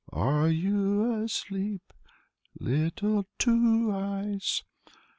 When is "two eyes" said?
3.37-4.63